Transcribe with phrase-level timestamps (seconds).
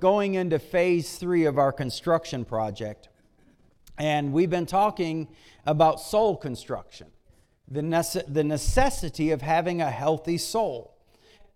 [0.00, 3.08] going into phase three of our construction project.
[3.98, 5.28] And we've been talking
[5.64, 7.08] about soul construction,
[7.68, 10.96] the, nece- the necessity of having a healthy soul.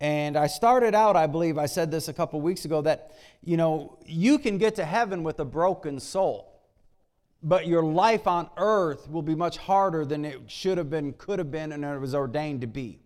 [0.00, 3.12] And I started out, I believe I said this a couple weeks ago, that,
[3.44, 6.62] you know, you can get to heaven with a broken soul,
[7.42, 11.38] but your life on earth will be much harder than it should have been, could
[11.38, 13.00] have been, and it was ordained to be.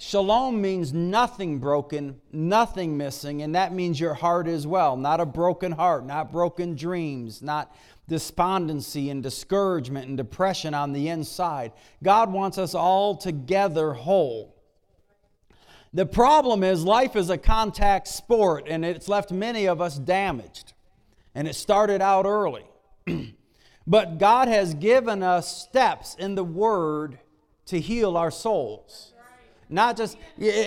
[0.00, 4.96] Shalom means nothing broken, nothing missing, and that means your heart as well.
[4.96, 7.74] Not a broken heart, not broken dreams, not
[8.06, 11.72] despondency and discouragement and depression on the inside.
[12.02, 14.54] God wants us all together whole.
[15.92, 20.74] The problem is, life is a contact sport, and it's left many of us damaged.
[21.34, 22.66] And it started out early.
[23.86, 27.18] but God has given us steps in the Word
[27.66, 29.12] to heal our souls.
[29.68, 30.16] Not just,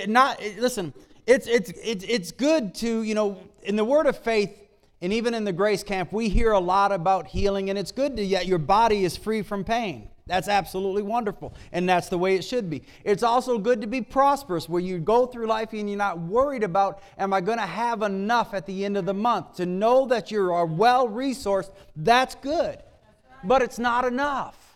[0.08, 0.94] not, listen,
[1.26, 4.58] it's, it's, it's, it's good to, you know, in the word of faith,
[5.02, 8.18] and even in the grace camp, we hear a lot about healing, and it's good
[8.18, 10.10] to yet your body is free from pain.
[10.28, 12.84] That's absolutely wonderful, and that's the way it should be.
[13.04, 16.64] It's also good to be prosperous, where you go through life and you're not worried
[16.64, 19.56] about, am I going to have enough at the end of the month?
[19.56, 22.78] To know that you're well resourced, that's good,
[23.44, 24.71] but it's not enough.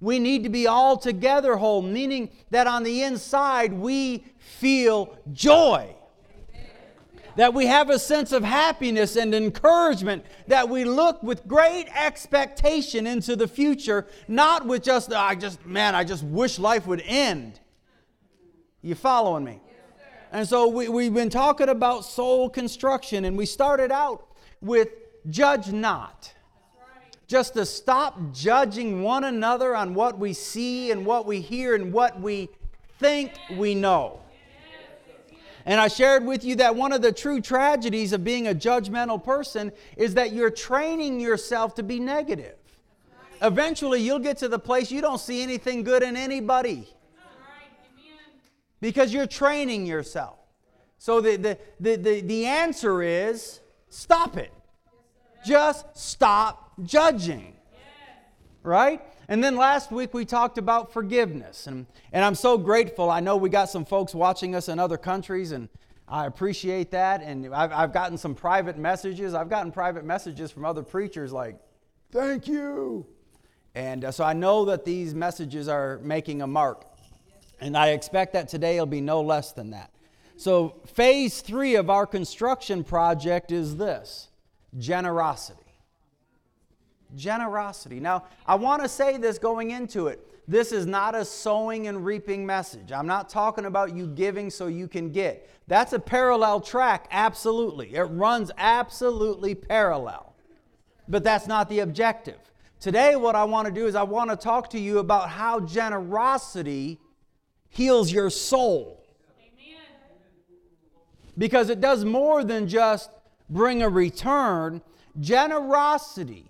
[0.00, 5.94] We need to be all together whole, meaning that on the inside we feel joy.
[7.36, 13.06] That we have a sense of happiness and encouragement, that we look with great expectation
[13.06, 17.02] into the future, not with just, oh, I just, man, I just wish life would
[17.04, 17.60] end.
[18.82, 19.60] You following me?
[20.32, 24.26] and so we, we've been talking about soul construction, and we started out
[24.60, 24.88] with
[25.28, 26.32] judge not
[27.30, 31.92] just to stop judging one another on what we see and what we hear and
[31.92, 32.48] what we
[32.98, 34.18] think we know.
[35.64, 39.22] And I shared with you that one of the true tragedies of being a judgmental
[39.22, 42.56] person is that you're training yourself to be negative.
[43.40, 46.88] Eventually, you'll get to the place you don't see anything good in anybody
[48.80, 50.36] because you're training yourself.
[50.98, 54.52] So the, the, the, the, the answer is stop it.
[55.46, 57.54] Just stop judging.
[58.62, 59.00] Right?
[59.28, 61.66] And then last week we talked about forgiveness.
[61.66, 63.10] And, and I'm so grateful.
[63.10, 65.68] I know we got some folks watching us in other countries, and
[66.08, 67.22] I appreciate that.
[67.22, 69.32] And I've, I've gotten some private messages.
[69.32, 71.56] I've gotten private messages from other preachers like,
[72.10, 73.06] thank you.
[73.74, 76.84] And uh, so I know that these messages are making a mark.
[77.60, 79.90] And I expect that today will be no less than that.
[80.36, 84.28] So, phase three of our construction project is this
[84.78, 85.59] generosity
[87.14, 88.00] generosity.
[88.00, 90.26] Now, I want to say this going into it.
[90.48, 92.90] This is not a sowing and reaping message.
[92.90, 95.48] I'm not talking about you giving so you can get.
[95.68, 97.94] That's a parallel track, absolutely.
[97.94, 100.34] It runs absolutely parallel.
[101.08, 102.38] But that's not the objective.
[102.80, 105.60] Today, what I want to do is I want to talk to you about how
[105.60, 106.98] generosity
[107.68, 109.04] heals your soul.
[111.38, 113.08] Because it does more than just
[113.48, 114.82] bring a return.
[115.20, 116.49] Generosity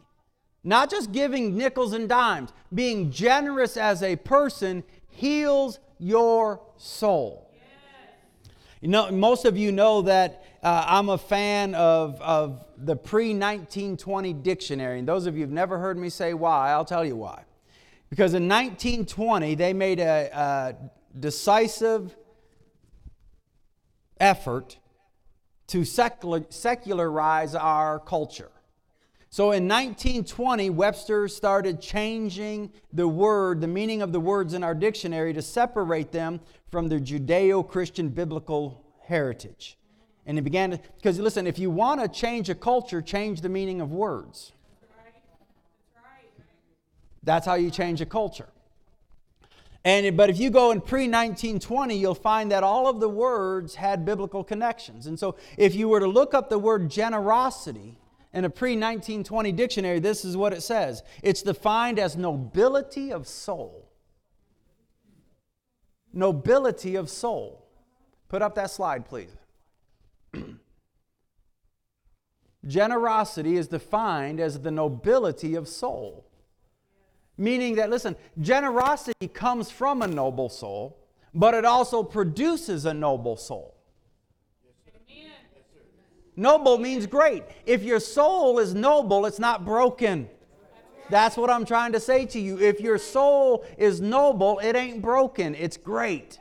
[0.62, 7.50] not just giving nickels and dimes, being generous as a person heals your soul.
[8.80, 13.34] You know, most of you know that uh, I'm a fan of, of the pre
[13.34, 14.98] 1920 dictionary.
[14.98, 17.44] And those of you who've never heard me say why, I'll tell you why.
[18.08, 20.74] Because in 1920, they made a, a
[21.18, 22.16] decisive
[24.18, 24.78] effort
[25.68, 28.50] to secular, secularize our culture.
[29.32, 34.74] So in 1920, Webster started changing the word, the meaning of the words in our
[34.74, 39.78] dictionary to separate them from their Judeo Christian biblical heritage.
[40.26, 43.48] And he began to, because listen, if you want to change a culture, change the
[43.48, 44.50] meaning of words.
[47.22, 48.48] That's how you change a culture.
[49.84, 53.76] And, but if you go in pre 1920, you'll find that all of the words
[53.76, 55.06] had biblical connections.
[55.06, 57.99] And so if you were to look up the word generosity,
[58.32, 63.26] in a pre 1920 dictionary, this is what it says it's defined as nobility of
[63.26, 63.88] soul.
[66.12, 67.66] Nobility of soul.
[68.28, 69.36] Put up that slide, please.
[72.66, 76.26] Generosity is defined as the nobility of soul.
[77.38, 80.98] Meaning that, listen, generosity comes from a noble soul,
[81.32, 83.79] but it also produces a noble soul.
[86.40, 87.44] Noble means great.
[87.66, 90.26] If your soul is noble, it's not broken.
[91.10, 92.58] That's what I'm trying to say to you.
[92.58, 96.40] If your soul is noble, it ain't broken, it's great.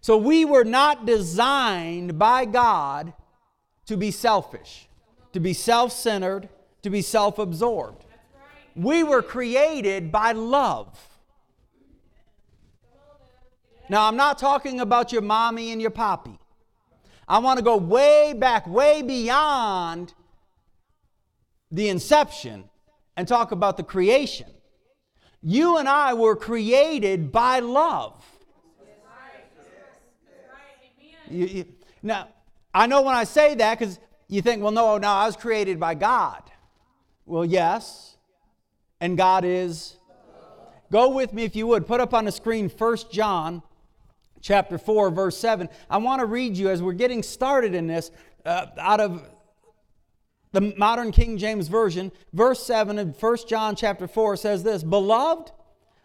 [0.00, 3.12] So we were not designed by God
[3.84, 4.88] to be selfish,
[5.34, 6.48] to be self centered,
[6.80, 8.06] to be self absorbed.
[8.74, 10.98] We were created by love.
[13.90, 16.38] Now, I'm not talking about your mommy and your poppy.
[17.28, 20.14] I want to go way back, way beyond
[21.70, 22.68] the inception
[23.16, 24.46] and talk about the creation.
[25.42, 28.24] You and I were created by love.
[31.28, 31.64] You, you,
[32.02, 32.28] now,
[32.72, 35.80] I know when I say that because you think, well, no, no, I was created
[35.80, 36.42] by God.
[37.24, 38.16] Well, yes,
[39.00, 39.96] and God is.
[40.92, 41.84] Go with me if you would.
[41.86, 43.62] Put up on the screen 1 John
[44.46, 45.68] chapter 4, verse 7.
[45.90, 48.10] I want to read you as we're getting started in this
[48.44, 49.22] uh, out of
[50.52, 52.12] the modern King James Version.
[52.32, 55.50] Verse 7 of 1 John chapter 4 says this Beloved,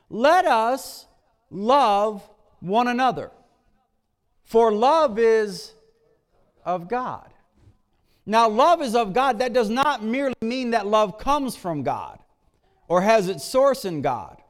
[0.09, 1.05] let us
[1.51, 2.27] love
[2.59, 3.31] one another,
[4.43, 5.73] for love is
[6.65, 7.29] of God.
[8.25, 9.39] Now, love is of God.
[9.39, 12.19] That does not merely mean that love comes from God
[12.87, 14.40] or has its source in God.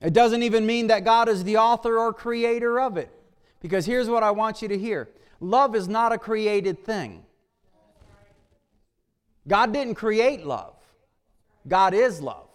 [0.00, 3.10] It doesn't even mean that God is the author or creator of it.
[3.60, 5.08] Because here's what I want you to hear
[5.40, 7.24] love is not a created thing.
[9.48, 10.76] God didn't create love,
[11.66, 12.48] God is love.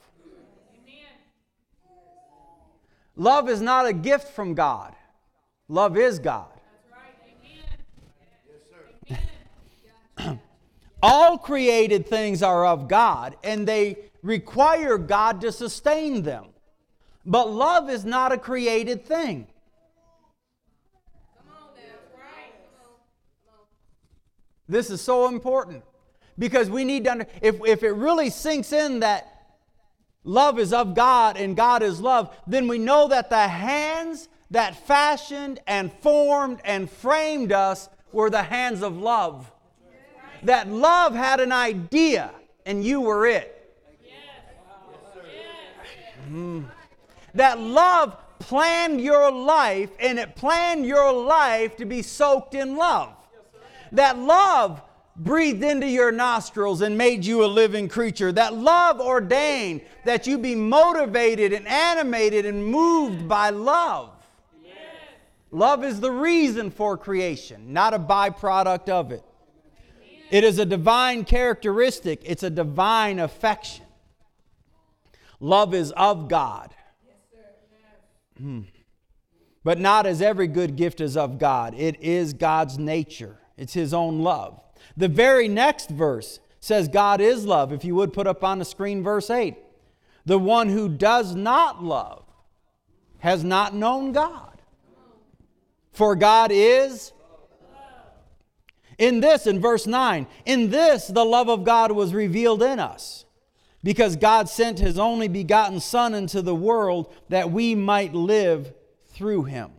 [3.16, 4.96] Love is not a gift from God,
[5.68, 6.52] love is God.
[11.02, 16.46] All created things are of God and they require God to sustain them.
[17.26, 19.48] But love is not a created thing.
[24.68, 25.84] This is so important
[26.38, 29.56] because we need to, under, if, if it really sinks in that
[30.24, 34.88] love is of God and God is love, then we know that the hands that
[34.88, 39.52] fashioned and formed and framed us were the hands of love.
[40.44, 42.32] That love had an idea
[42.64, 43.56] and you were it.
[46.32, 46.68] Mm
[47.40, 53.14] that love planned your life and it planned your life to be soaked in love.
[53.94, 54.82] That love
[55.16, 58.34] breathed into your nostrils and made you a living creature.
[58.34, 64.12] That love ordained that you be motivated and animated and moved by love.
[65.52, 69.24] Love is the reason for creation, not a byproduct of it.
[70.30, 73.86] It is a divine characteristic, it's a divine affection.
[75.40, 76.76] Love is of God.
[79.64, 81.74] But not as every good gift is of God.
[81.76, 84.60] It is God's nature, it's His own love.
[84.96, 87.72] The very next verse says, God is love.
[87.72, 89.56] If you would put up on the screen verse 8.
[90.26, 92.24] The one who does not love
[93.20, 94.62] has not known God.
[95.92, 97.12] For God is.
[98.98, 103.26] In this, in verse 9, in this the love of God was revealed in us
[103.84, 108.74] because God sent his only begotten Son into the world that we might live
[109.08, 109.72] through him.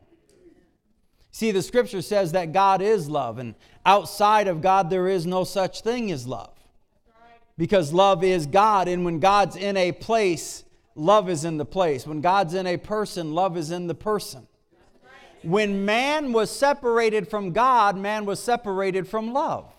[1.33, 3.55] See, the scripture says that God is love, and
[3.87, 6.53] outside of God, there is no such thing as love.
[7.57, 10.65] Because love is God, and when God's in a place,
[10.95, 12.07] love is in the place.
[12.07, 14.47] When God's in a person, love is in the person.
[15.43, 19.73] When man was separated from God, man was separated from love.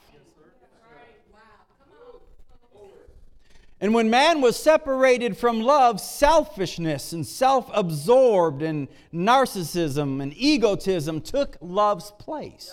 [3.82, 11.20] And when man was separated from love, selfishness and self absorbed and narcissism and egotism
[11.20, 12.72] took love's place.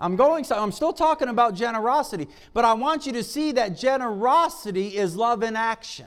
[0.00, 4.96] I'm going I'm still talking about generosity, but I want you to see that generosity
[4.96, 6.06] is love in action.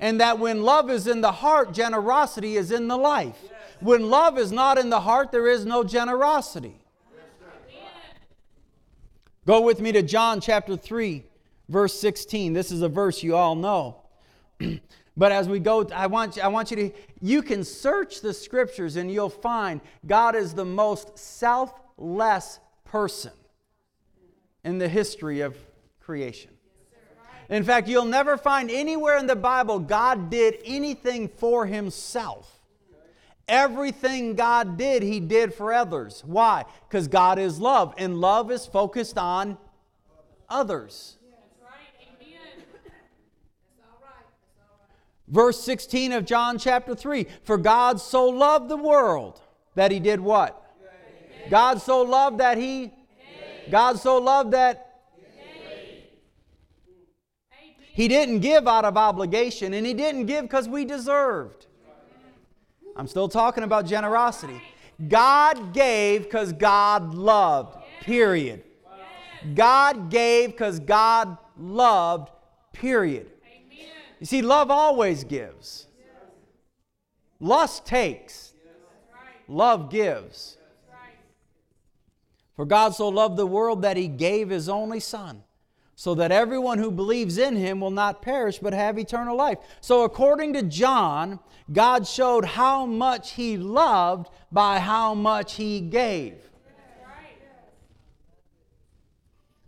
[0.00, 3.36] And that when love is in the heart, generosity is in the life.
[3.80, 6.76] When love is not in the heart, there is no generosity.
[9.46, 11.24] Go with me to John chapter 3
[11.70, 12.52] verse 16.
[12.52, 14.02] This is a verse you all know.
[15.16, 16.90] but as we go, I want, I want you to,
[17.22, 23.32] you can search the scriptures and you'll find God is the most selfless person
[24.64, 25.56] in the history of
[26.00, 26.50] creation.
[27.48, 32.60] In fact, you'll never find anywhere in the Bible God did anything for himself.
[33.48, 36.22] Everything God did, he did for others.
[36.24, 36.64] Why?
[36.88, 39.58] Because God is love, and love is focused on
[40.48, 41.16] others.
[45.30, 49.40] Verse 16 of John chapter 3 For God so loved the world
[49.76, 50.56] that he did what?
[51.48, 52.92] God so loved that he.
[53.70, 54.86] God so loved that.
[57.92, 61.66] He didn't give out of obligation, and he didn't give because we deserved.
[62.96, 64.60] I'm still talking about generosity.
[65.08, 68.64] God gave because God loved, period.
[69.54, 72.30] God gave because God loved,
[72.72, 73.30] period.
[74.20, 75.86] You see, love always gives.
[77.40, 78.52] Lust takes,
[79.48, 80.58] love gives.
[82.54, 85.42] For God so loved the world that he gave his only Son,
[85.94, 89.56] so that everyone who believes in him will not perish but have eternal life.
[89.80, 91.40] So, according to John,
[91.72, 96.49] God showed how much he loved by how much he gave.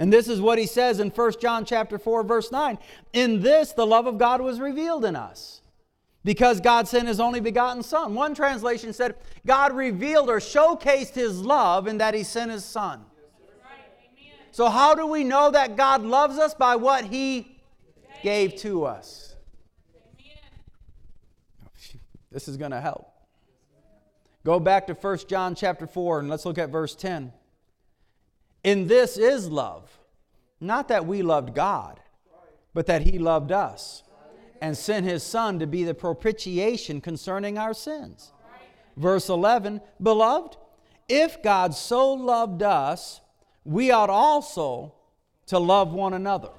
[0.02, 2.76] And this is what he says in 1 John chapter 4 verse 9.
[3.12, 5.60] In this the love of God was revealed in us
[6.24, 8.12] because God sent his only begotten son.
[8.12, 9.14] One translation said
[9.46, 13.04] God revealed or showcased his love in that he sent his son.
[14.50, 17.60] So how do we know that God loves us by what he
[18.24, 19.36] gave to us?
[22.32, 23.08] This is going to help.
[24.44, 27.32] Go back to 1 John chapter 4 and let's look at verse 10.
[28.64, 29.98] In this is love,
[30.60, 32.00] not that we loved God,
[32.74, 34.02] but that He loved us
[34.60, 38.32] and sent His Son to be the propitiation concerning our sins.
[38.96, 40.56] Verse 11 Beloved,
[41.08, 43.20] if God so loved us,
[43.64, 44.94] we ought also
[45.46, 46.50] to love one another.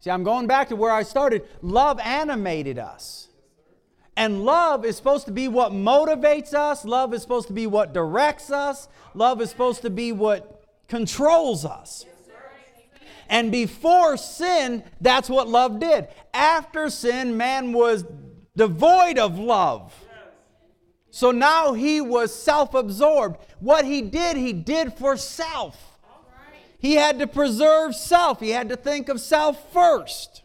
[0.00, 1.46] See, I'm going back to where I started.
[1.60, 3.28] Love animated us.
[4.20, 6.84] And love is supposed to be what motivates us.
[6.84, 8.86] Love is supposed to be what directs us.
[9.14, 12.04] Love is supposed to be what controls us.
[13.30, 16.08] And before sin, that's what love did.
[16.34, 18.04] After sin, man was
[18.54, 19.94] devoid of love.
[21.10, 23.40] So now he was self absorbed.
[23.58, 25.98] What he did, he did for self.
[26.78, 30.42] He had to preserve self, he had to think of self first.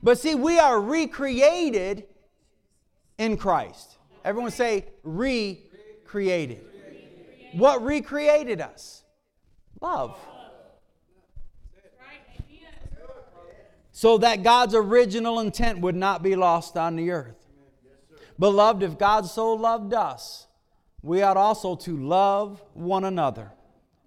[0.00, 2.04] But see, we are recreated
[3.18, 3.98] in Christ.
[4.24, 6.64] Everyone say, recreated.
[7.52, 9.04] What recreated us?
[9.80, 10.16] Love.
[13.90, 17.46] So that God's original intent would not be lost on the earth.
[18.38, 20.46] Beloved, if God so loved us,
[21.02, 23.52] we ought also to love one another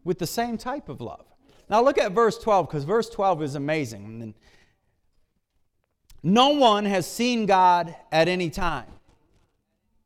[0.03, 1.25] with the same type of love.
[1.69, 4.33] Now look at verse 12 because verse 12 is amazing.
[6.23, 8.87] No one has seen God at any time.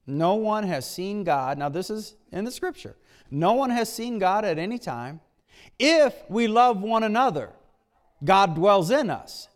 [0.09, 1.57] No one has seen God.
[1.57, 2.95] Now, this is in the scripture.
[3.31, 5.21] No one has seen God at any time.
[5.77, 7.51] If we love one another,
[8.23, 9.47] God dwells in us,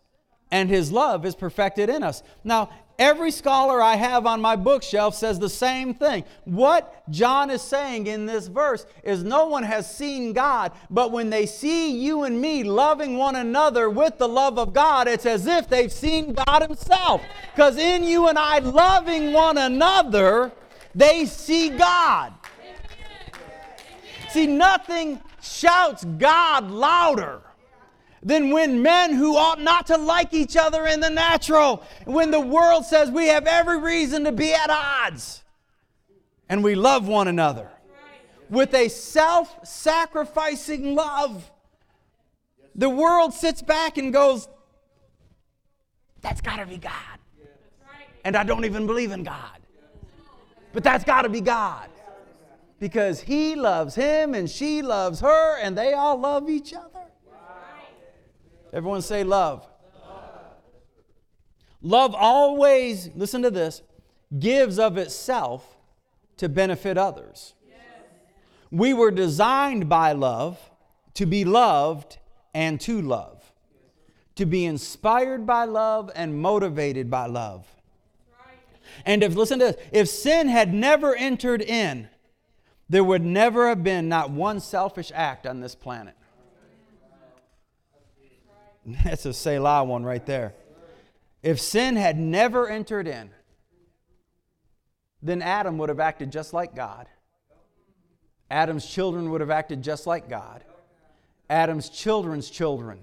[0.50, 2.22] and his love is perfected in us.
[2.44, 6.24] Now, Every scholar I have on my bookshelf says the same thing.
[6.44, 11.28] What John is saying in this verse is no one has seen God, but when
[11.28, 15.46] they see you and me loving one another with the love of God, it's as
[15.48, 17.20] if they've seen God Himself.
[17.52, 20.52] Because in you and I loving one another,
[20.94, 22.32] they see God.
[24.30, 27.40] See, nothing shouts God louder
[28.24, 32.40] than when men who ought not to like each other in the natural, when the
[32.40, 35.44] world says we have every reason to be at odds,
[36.48, 37.70] and we love one another
[38.48, 41.50] with a self sacrificing love.
[42.74, 44.48] The world sits back and goes,
[46.22, 46.92] That's got to be God.
[48.24, 49.60] And I don't even believe in God.
[50.72, 51.88] But that's got to be God.
[52.80, 56.93] Because he loves him and she loves her and they all love each other.
[58.74, 59.66] Everyone say love.
[61.80, 63.82] Love always, listen to this,
[64.36, 65.76] gives of itself
[66.38, 67.54] to benefit others.
[68.70, 70.58] We were designed by love
[71.14, 72.18] to be loved
[72.52, 73.52] and to love,
[74.34, 77.66] to be inspired by love and motivated by love.
[79.06, 82.08] And if, listen to this, if sin had never entered in,
[82.88, 86.16] there would never have been not one selfish act on this planet.
[89.04, 90.54] That's a Selah one right there.
[91.42, 93.30] If sin had never entered in,
[95.22, 97.06] then Adam would have acted just like God.
[98.50, 100.64] Adam's children would have acted just like God.
[101.48, 102.98] Adam's children's children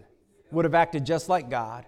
[0.52, 1.86] would have acted just like God.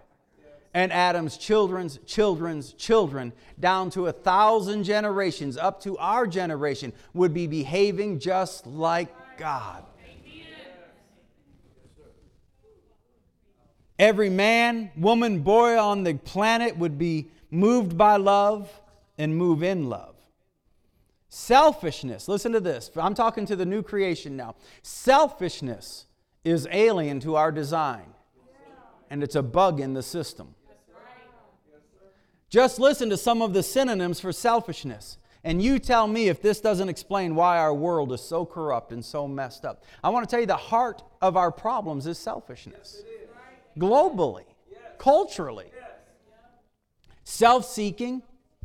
[0.73, 7.33] And Adam's children's children's children, down to a thousand generations, up to our generation, would
[7.33, 9.83] be behaving just like God.
[13.99, 18.69] Every man, woman, boy on the planet would be moved by love
[19.17, 20.15] and move in love.
[21.29, 22.91] Selfishness, listen to this.
[22.95, 24.55] I'm talking to the new creation now.
[24.81, 26.05] Selfishness
[26.43, 28.13] is alien to our design,
[29.09, 30.55] and it's a bug in the system.
[32.49, 36.61] Just listen to some of the synonyms for selfishness And you tell me if this
[36.61, 39.83] doesn't explain why our world is so corrupt and so messed up.
[40.03, 43.03] I want to tell you the heart of our problems is selfishness.
[43.77, 44.45] Globally,
[44.97, 45.67] culturally.
[47.23, 48.21] Self seeking,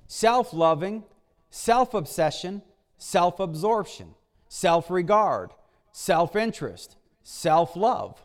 [0.07, 1.05] self loving,
[1.51, 2.63] self obsession,
[2.97, 4.15] self absorption,
[4.49, 5.53] self regard,
[5.93, 8.23] self interest, self love,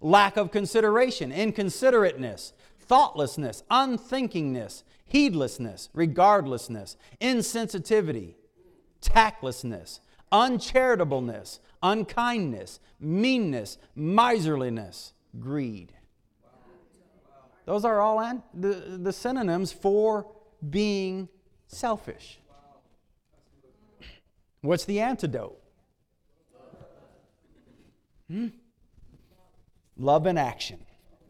[0.00, 8.34] lack of consideration, inconsiderateness, thoughtlessness, unthinkingness, heedlessness, regardlessness, insensitivity,
[9.00, 10.00] tactlessness,
[10.32, 15.92] uncharitableness, unkindness, meanness, miserliness, greed.
[17.66, 20.26] Those are all an, the, the synonyms for
[20.70, 21.28] being
[21.66, 22.38] selfish.
[24.62, 25.60] What's the antidote?
[28.28, 28.48] Hmm?
[29.96, 30.78] Love in action,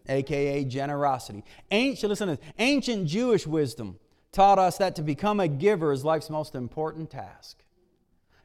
[0.09, 1.45] aka generosity.
[1.71, 3.99] Ancient, listen to this, ancient Jewish wisdom
[4.33, 7.63] taught us that to become a giver is life's most important task.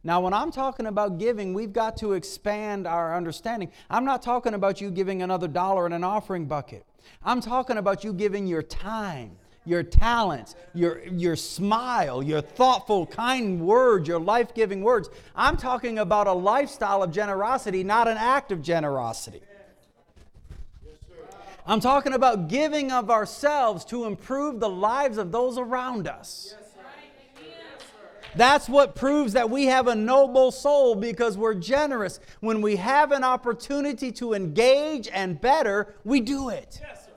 [0.04, 3.72] Now, when I'm talking about giving, we've got to expand our understanding.
[3.90, 6.86] I'm not talking about you giving another dollar in an offering bucket.
[7.24, 13.62] I'm talking about you giving your time, your talents, your, your smile, your thoughtful, kind
[13.62, 15.10] words, your life giving words.
[15.36, 19.42] I'm talking about a lifestyle of generosity, not an act of generosity.
[21.66, 26.56] I'm talking about giving of ourselves to improve the lives of those around us.
[28.36, 32.20] That's what proves that we have a noble soul because we're generous.
[32.40, 36.80] When we have an opportunity to engage and better, we do it.
[36.82, 37.08] Yes.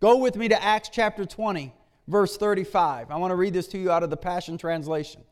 [0.00, 1.74] Go with me to Acts chapter 20,
[2.08, 3.10] verse 35.
[3.10, 5.22] I want to read this to you out of the Passion Translation.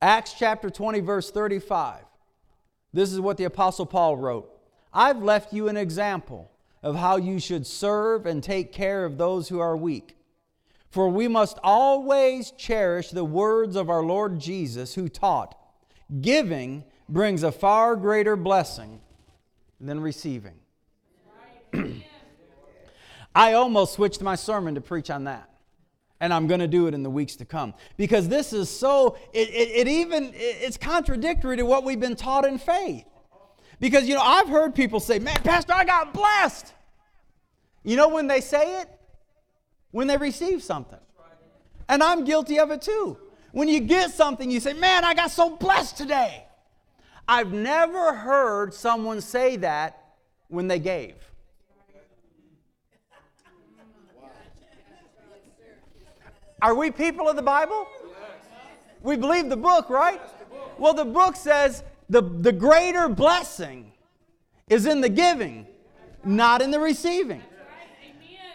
[0.00, 2.04] Acts chapter 20, verse 35.
[2.92, 4.48] This is what the Apostle Paul wrote
[4.94, 6.52] I've left you an example
[6.84, 10.15] of how you should serve and take care of those who are weak.
[10.96, 15.54] For we must always cherish the words of our Lord Jesus, who taught,
[16.22, 19.02] Giving brings a far greater blessing
[19.78, 20.54] than receiving.
[23.34, 25.50] I almost switched my sermon to preach on that.
[26.18, 27.74] And I'm going to do it in the weeks to come.
[27.98, 32.46] Because this is so, it, it, it even, it's contradictory to what we've been taught
[32.46, 33.04] in faith.
[33.80, 36.72] Because, you know, I've heard people say, man, Pastor, I got blessed.
[37.84, 38.95] You know when they say it?
[39.90, 40.98] When they receive something.
[41.88, 43.18] And I'm guilty of it too.
[43.52, 46.44] When you get something, you say, man, I got so blessed today.
[47.28, 50.14] I've never heard someone say that
[50.48, 51.14] when they gave.
[56.62, 57.86] Are we people of the Bible?
[59.02, 60.20] We believe the book, right?
[60.78, 63.92] Well, the book says the, the greater blessing
[64.68, 65.66] is in the giving,
[66.24, 67.42] not in the receiving.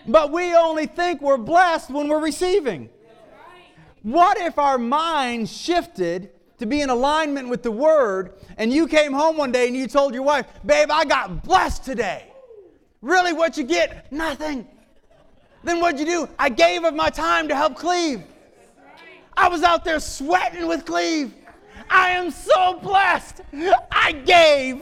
[0.07, 2.89] But we only think we're blessed when we're receiving.
[4.03, 9.13] What if our mind shifted to be in alignment with the Word and you came
[9.13, 12.25] home one day and you told your wife, Babe, I got blessed today?
[13.01, 14.11] Really, what you get?
[14.11, 14.67] Nothing.
[15.63, 16.29] Then what'd you do?
[16.39, 18.23] I gave of my time to help Cleve.
[19.35, 21.33] I was out there sweating with Cleve.
[21.89, 23.41] I am so blessed.
[23.91, 24.81] I gave.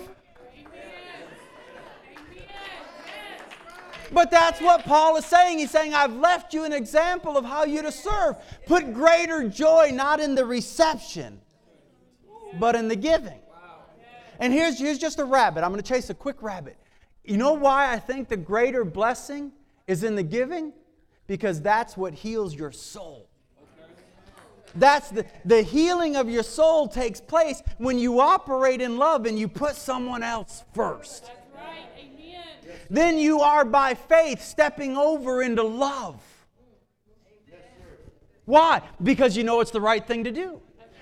[4.11, 5.59] But that's what Paul is saying.
[5.59, 8.35] He's saying, I've left you an example of how you to serve.
[8.65, 11.39] Put greater joy not in the reception,
[12.59, 13.39] but in the giving.
[14.39, 15.63] And here's, here's just a rabbit.
[15.63, 16.77] I'm going to chase a quick rabbit.
[17.23, 19.51] You know why I think the greater blessing
[19.85, 20.73] is in the giving
[21.27, 23.27] because that's what heals your soul.
[24.75, 29.37] That's the, the healing of your soul takes place when you operate in love and
[29.37, 31.31] you put someone else first.
[32.89, 36.21] Then you are by faith stepping over into love.
[38.45, 38.81] Why?
[39.03, 40.59] Because you know it's the right thing to do.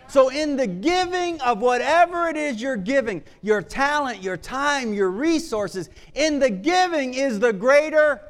[0.10, 5.12] So, in the giving of whatever it is you're giving, your talent, your time, your
[5.12, 8.22] resources, in the giving is the greater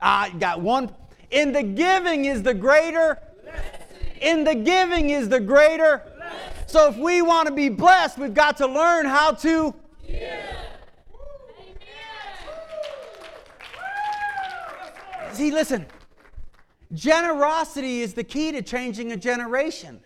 [0.00, 0.94] I got one.
[1.30, 3.18] In the giving is the greater.
[4.20, 6.02] In the giving is the greater.
[6.66, 9.74] So if we want to be blessed, we've got to learn how to.
[15.36, 15.84] See, listen.
[16.94, 20.00] Generosity is the key to changing a generation.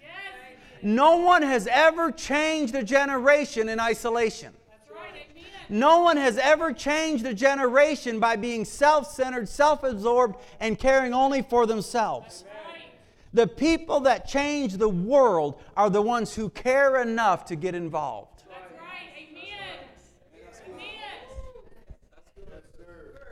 [0.82, 4.52] No one has ever changed a generation in isolation.
[5.68, 11.14] No one has ever changed a generation by being self centered, self absorbed, and caring
[11.14, 12.44] only for themselves.
[13.32, 18.39] The people that change the world are the ones who care enough to get involved.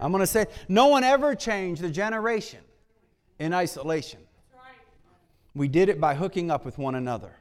[0.01, 2.61] I'm going to say, no one ever changed a generation
[3.39, 4.21] in isolation.
[5.55, 7.35] We did it by hooking up with one another.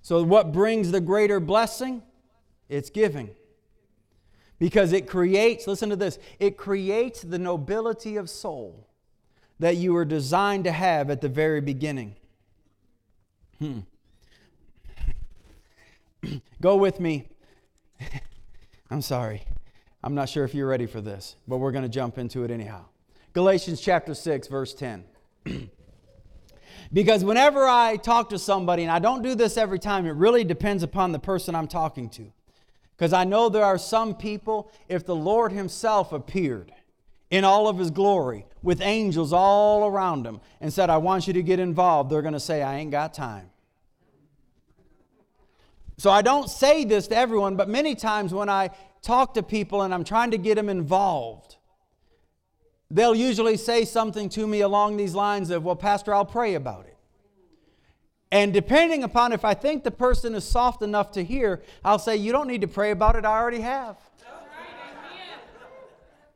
[0.00, 2.02] So, what brings the greater blessing?
[2.68, 3.30] It's giving.
[4.58, 8.88] Because it creates, listen to this, it creates the nobility of soul
[9.58, 12.16] that you were designed to have at the very beginning.
[13.58, 13.80] Hmm.
[16.60, 17.28] Go with me.
[18.90, 19.44] I'm sorry.
[20.04, 22.50] I'm not sure if you're ready for this, but we're going to jump into it
[22.50, 22.86] anyhow.
[23.32, 25.04] Galatians chapter 6, verse 10.
[26.92, 30.44] because whenever I talk to somebody, and I don't do this every time, it really
[30.44, 32.32] depends upon the person I'm talking to.
[32.96, 36.72] Because I know there are some people, if the Lord Himself appeared
[37.30, 41.32] in all of His glory with angels all around Him and said, I want you
[41.32, 43.50] to get involved, they're going to say, I ain't got time.
[45.96, 48.70] So I don't say this to everyone, but many times when I
[49.02, 51.56] talk to people and I'm trying to get them involved,
[52.90, 56.86] they'll usually say something to me along these lines of, Well, Pastor, I'll pray about
[56.86, 56.96] it.
[58.30, 62.16] And depending upon if I think the person is soft enough to hear, I'll say,
[62.16, 63.96] You don't need to pray about it, I already have.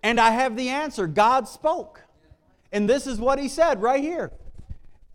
[0.02, 1.08] And I have the answer.
[1.08, 2.02] God spoke.
[2.70, 4.30] And this is what he said right here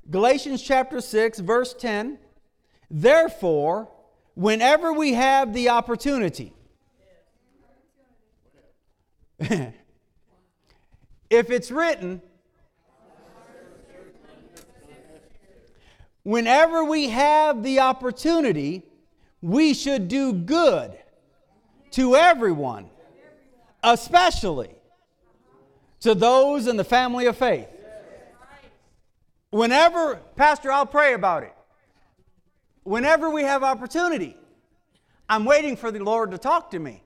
[0.09, 2.17] Galatians chapter 6, verse 10.
[2.89, 3.89] Therefore,
[4.33, 6.53] whenever we have the opportunity,
[11.29, 12.21] if it's written,
[16.23, 18.83] whenever we have the opportunity,
[19.41, 20.95] we should do good
[21.91, 22.89] to everyone,
[23.83, 24.69] especially
[26.01, 27.67] to those in the family of faith.
[29.49, 31.53] Whenever, Pastor, I'll pray about it.
[32.83, 34.37] Whenever we have opportunity,
[35.27, 37.03] I'm waiting for the Lord to talk to me.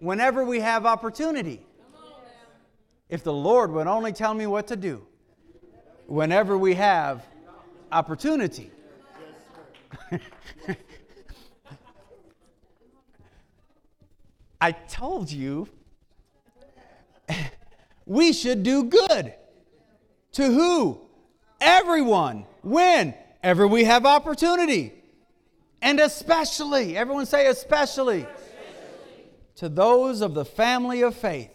[0.00, 1.67] Whenever we have opportunity.
[3.08, 5.06] If the Lord would only tell me what to do
[6.06, 7.24] whenever we have
[7.90, 8.70] opportunity.
[14.60, 15.68] I told you
[18.06, 19.34] we should do good.
[20.32, 21.00] To who?
[21.60, 22.44] Everyone.
[22.62, 23.14] When?
[23.42, 24.92] Ever we have opportunity.
[25.80, 29.24] And especially, everyone say especially, especially.
[29.56, 31.50] to those of the family of faith.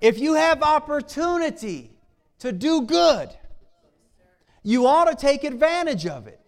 [0.00, 1.90] If you have opportunity
[2.40, 3.30] to do good,
[4.62, 6.40] you ought to take advantage of it.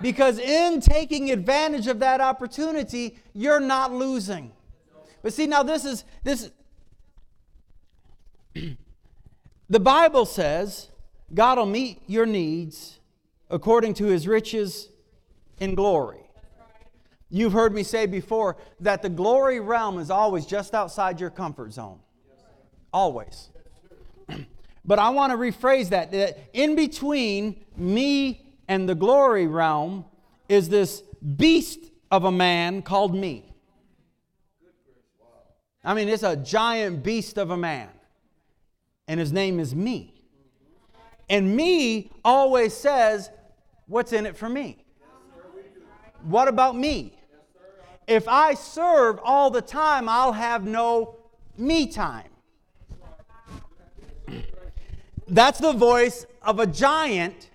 [0.00, 4.52] Because in taking advantage of that opportunity, you're not losing.
[5.22, 6.50] But see, now this is this
[9.70, 10.88] the Bible says
[11.32, 12.98] God will meet your needs
[13.48, 14.88] according to his riches
[15.60, 16.18] in glory.
[17.30, 21.72] You've heard me say before that the glory realm is always just outside your comfort
[21.72, 22.00] zone.
[22.92, 23.50] Always.
[24.84, 30.04] But I want to rephrase that, that in between me and the glory realm
[30.48, 31.02] is this
[31.36, 31.78] beast
[32.10, 33.54] of a man called me.
[35.84, 37.88] I mean, it's a giant beast of a man.
[39.08, 40.14] And his name is me.
[41.28, 43.30] And me always says,
[43.86, 44.84] What's in it for me?
[46.22, 47.18] What about me?
[48.06, 51.16] If I serve all the time, I'll have no
[51.56, 52.31] me time.
[55.32, 57.48] That's the voice of a giant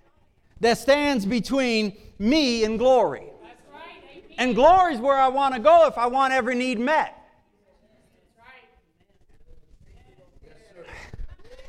[0.62, 3.28] that stands between me and glory.
[4.40, 7.13] And glory is where I want to go if I want every need met.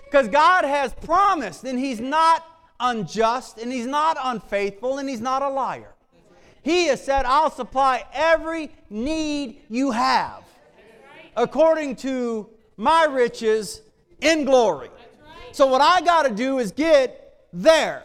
[0.05, 2.43] Because God has promised, and He's not
[2.81, 5.93] unjust, and He's not unfaithful, and He's not a liar.
[6.63, 10.43] He has said, I'll supply every need you have
[11.37, 13.83] according to my riches
[14.23, 14.89] in glory.
[15.59, 18.05] So, what I got to do is get there.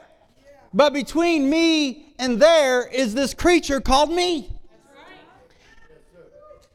[0.73, 4.51] But between me and there is this creature called me.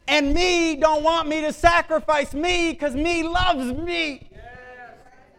[0.07, 4.31] And me don't want me to sacrifice me because me loves me.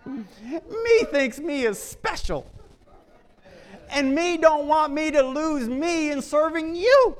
[0.06, 2.46] Me thinks me is special.
[3.90, 7.16] And me don't want me to lose me in serving you.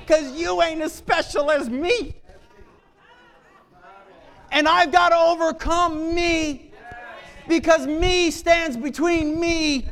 [0.00, 2.16] Because you ain't as special as me.
[4.50, 6.67] And I've got to overcome me
[7.48, 9.88] because me stands between me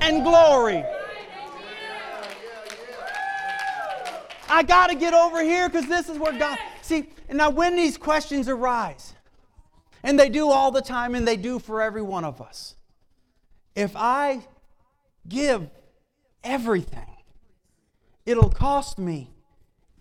[0.00, 0.84] and glory.
[4.48, 6.58] I got to get over here because this is where God.
[6.82, 9.14] See, now when these questions arise,
[10.02, 12.74] and they do all the time, and they do for every one of us.
[13.76, 14.40] If I
[15.28, 15.68] give
[16.42, 17.16] everything,
[18.26, 19.30] it'll cost me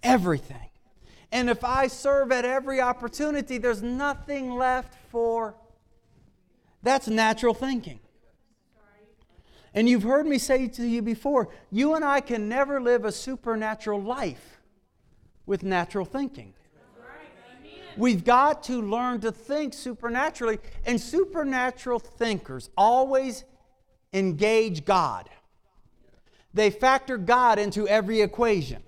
[0.02, 0.70] everything.
[1.32, 5.56] And if I serve at every opportunity, there's nothing left for.
[6.82, 8.00] That's natural thinking.
[9.74, 13.12] And you've heard me say to you before you and I can never live a
[13.12, 14.60] supernatural life
[15.46, 16.54] with natural thinking.
[17.98, 23.44] We've got to learn to think supernaturally, and supernatural thinkers always
[24.14, 25.30] engage God.
[26.54, 28.84] They factor God into every equation.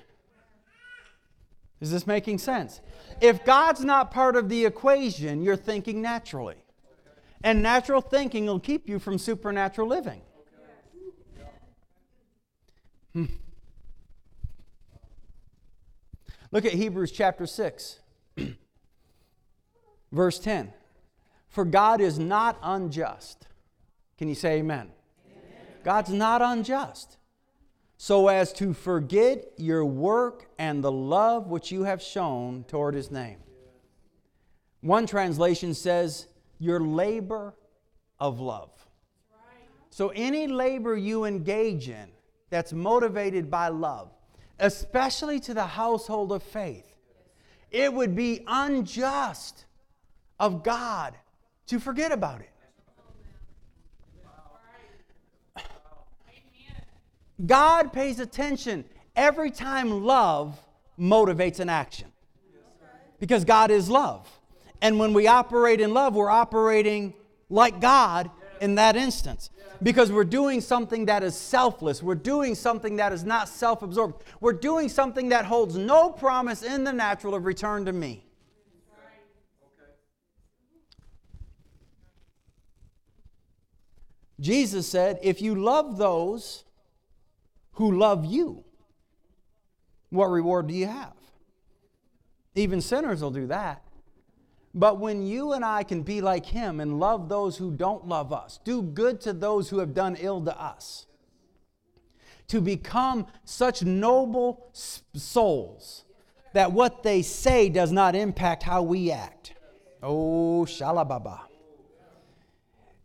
[1.81, 2.79] Is this making sense?
[3.19, 6.63] If God's not part of the equation, you're thinking naturally.
[7.43, 10.21] And natural thinking will keep you from supernatural living.
[13.13, 13.25] Hmm.
[16.51, 17.99] Look at Hebrews chapter 6,
[20.11, 20.73] verse 10.
[21.47, 23.47] For God is not unjust.
[24.17, 24.91] Can you say amen?
[25.27, 25.67] amen?
[25.83, 27.17] God's not unjust.
[27.97, 33.11] So as to forget your work and the love which you have shown toward his
[33.11, 33.37] name.
[34.81, 36.27] One translation says,
[36.61, 37.55] your labor
[38.19, 38.69] of love.
[39.89, 42.07] So any labor you engage in,
[42.51, 44.09] that's motivated by love,
[44.59, 46.85] especially to the household of faith.
[47.71, 49.65] It would be unjust
[50.39, 51.15] of God
[51.67, 52.49] to forget about it.
[57.45, 60.59] God pays attention every time love
[60.99, 62.11] motivates an action.
[63.19, 64.27] Because God is love.
[64.81, 67.13] And when we operate in love, we're operating
[67.49, 69.49] like God in that instance
[69.83, 72.01] because we're doing something that is selfless.
[72.01, 74.23] We're doing something that is not self absorbed.
[74.39, 78.25] We're doing something that holds no promise in the natural of return to me.
[84.39, 86.63] Jesus said, If you love those
[87.73, 88.63] who love you,
[90.09, 91.13] what reward do you have?
[92.55, 93.83] Even sinners will do that.
[94.73, 98.31] But when you and I can be like him and love those who don't love
[98.31, 101.07] us, do good to those who have done ill to us,
[102.47, 106.05] to become such noble souls
[106.53, 109.53] that what they say does not impact how we act.
[110.01, 111.39] Oh, shalababa.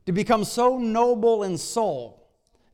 [0.07, 2.29] To become so noble in soul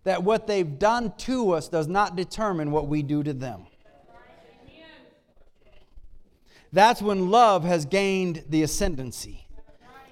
[0.05, 3.67] that what they've done to us does not determine what we do to them.
[6.73, 9.47] That's when love has gained the ascendancy.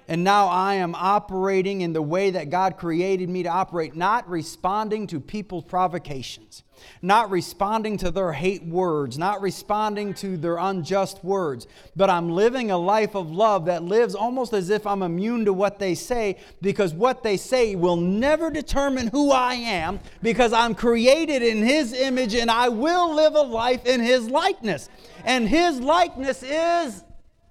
[0.07, 4.29] And now I am operating in the way that God created me to operate, not
[4.29, 6.63] responding to people's provocations,
[7.01, 12.71] not responding to their hate words, not responding to their unjust words, but I'm living
[12.71, 16.37] a life of love that lives almost as if I'm immune to what they say
[16.61, 21.93] because what they say will never determine who I am because I'm created in His
[21.93, 24.89] image and I will live a life in His likeness
[25.25, 27.03] and his likeness is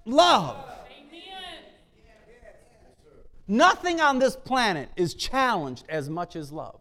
[0.05, 0.57] love.
[3.47, 6.79] Nothing on this planet is challenged as much as love.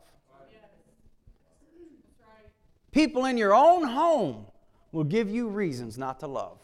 [2.92, 4.46] People in your own home
[4.92, 6.58] will give you reasons not to love.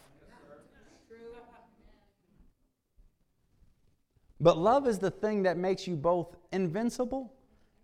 [4.40, 7.32] But love is the thing that makes you both invincible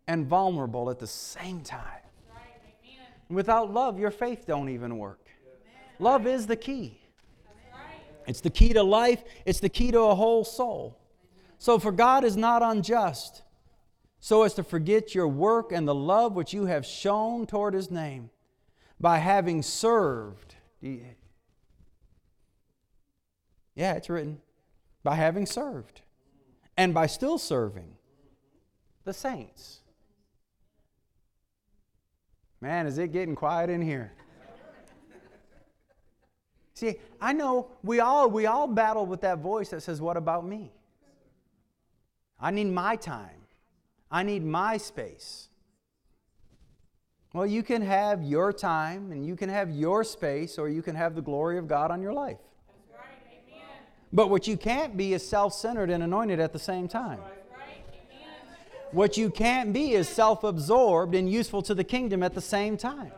[0.07, 2.00] and vulnerable at the same time.
[3.31, 5.26] Without love, your faith don't even work.
[5.98, 6.98] Love is the key.
[8.26, 10.98] It's the key to life, it's the key to a whole soul.
[11.59, 13.42] So, for God is not unjust
[14.25, 17.91] so as to forget your work and the love which you have shown toward his
[17.91, 18.31] name
[19.01, 20.55] by having served.
[23.75, 24.41] Yeah, it's written.
[25.03, 26.03] By having served
[26.77, 27.97] and by still serving
[29.03, 29.81] the saints.
[32.61, 34.13] Man, is it getting quiet in here?
[36.75, 40.47] See, I know we all we all battle with that voice that says, "What about
[40.47, 40.73] me?"
[42.39, 43.41] I need my time.
[44.12, 45.48] I need my space.
[47.33, 50.94] Well, you can have your time and you can have your space or you can
[50.94, 52.37] have the glory of God on your life.
[54.12, 57.20] But what you can't be is self-centered and anointed at the same time.
[58.90, 63.12] What you can't be is self-absorbed and useful to the kingdom at the same time.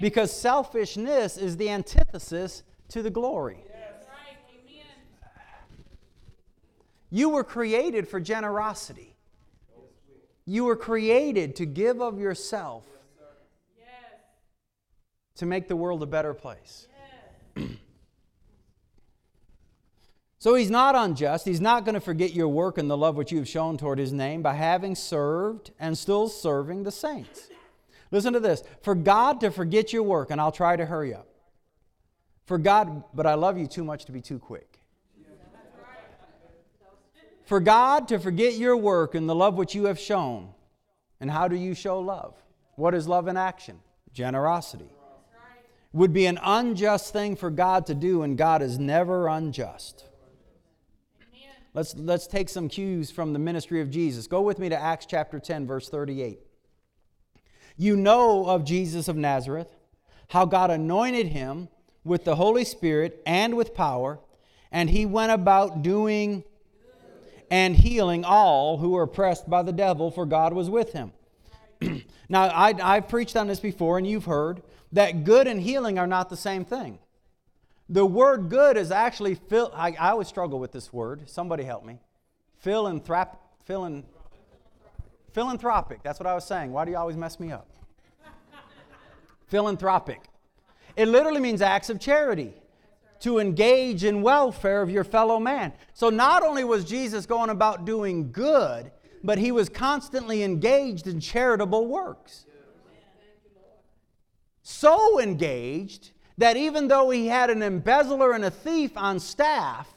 [0.00, 3.64] Because selfishness is the antithesis to the glory.
[7.10, 9.11] You were created for generosity.
[10.44, 12.84] You were created to give of yourself
[13.78, 13.88] yes,
[15.36, 16.88] to make the world a better place.
[20.38, 21.46] so he's not unjust.
[21.46, 23.98] He's not going to forget your work and the love which you have shown toward
[23.98, 27.48] his name by having served and still serving the saints.
[28.10, 28.62] Listen to this.
[28.82, 31.28] For God to forget your work, and I'll try to hurry up.
[32.44, 34.71] For God, but I love you too much to be too quick.
[37.52, 40.54] For God to forget your work and the love which you have shown.
[41.20, 42.34] And how do you show love?
[42.76, 43.78] What is love in action?
[44.14, 44.88] Generosity.
[45.92, 50.06] Would be an unjust thing for God to do, and God is never unjust.
[51.74, 54.26] Let's, let's take some cues from the ministry of Jesus.
[54.26, 56.38] Go with me to Acts chapter 10, verse 38.
[57.76, 59.68] You know of Jesus of Nazareth,
[60.28, 61.68] how God anointed him
[62.02, 64.20] with the Holy Spirit and with power,
[64.70, 66.44] and he went about doing
[67.52, 71.12] and healing all who were oppressed by the devil, for God was with him.
[72.30, 74.62] now, I, I've preached on this before, and you've heard
[74.92, 76.98] that good and healing are not the same thing.
[77.90, 81.28] The word good is actually, phil, I, I always struggle with this word.
[81.28, 81.98] Somebody help me.
[82.64, 83.36] Philanthrop,
[83.68, 84.04] philan,
[85.34, 86.02] philanthropic.
[86.02, 86.72] That's what I was saying.
[86.72, 87.68] Why do you always mess me up?
[89.48, 90.22] philanthropic.
[90.96, 92.54] It literally means acts of charity
[93.22, 95.72] to engage in welfare of your fellow man.
[95.94, 98.90] So not only was Jesus going about doing good,
[99.24, 102.46] but he was constantly engaged in charitable works.
[104.62, 109.88] So engaged that even though he had an embezzler and a thief on staff,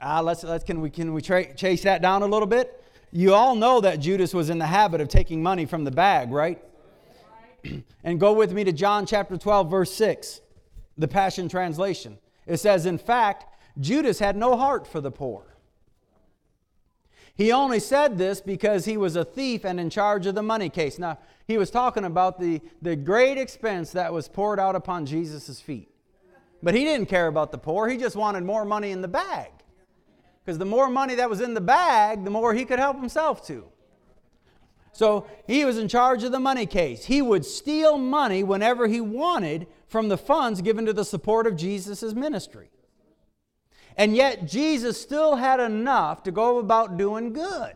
[0.00, 2.82] uh, let's, let's, can we, can we tra- chase that down a little bit?
[3.10, 6.30] You all know that Judas was in the habit of taking money from the bag,
[6.30, 6.62] right?
[8.04, 10.40] and go with me to John chapter 12, verse 6,
[10.96, 12.18] the Passion Translation.
[12.46, 13.46] It says, In fact,
[13.78, 15.54] Judas had no heart for the poor.
[17.36, 20.68] He only said this because he was a thief and in charge of the money
[20.68, 21.00] case.
[21.00, 25.60] Now, he was talking about the, the great expense that was poured out upon Jesus'
[25.60, 25.90] feet.
[26.62, 29.50] But he didn't care about the poor, he just wanted more money in the bag.
[30.44, 33.46] Because the more money that was in the bag, the more he could help himself
[33.46, 33.64] to.
[34.92, 37.04] So he was in charge of the money case.
[37.04, 41.54] He would steal money whenever he wanted from the funds given to the support of
[41.54, 42.68] Jesus' ministry.
[43.96, 47.74] And yet, Jesus still had enough to go about doing good.